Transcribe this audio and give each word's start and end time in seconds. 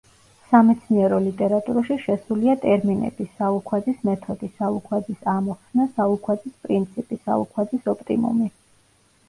სამეცნიერო 0.51 1.17
ლიტერატურაში 1.25 1.97
შესულია 2.05 2.55
ტერმინები 2.63 3.27
„სალუქვაძის 3.41 4.01
მეთოდი“, 4.11 4.51
„სალუქვაძის 4.57 5.23
ამოხსნა“, 5.37 5.87
„სალუქვაძის 6.01 6.59
პრინციპი“, 6.67 7.23
„სალუქვაძის 7.29 7.89
ოპტიმუმი“. 7.97 8.53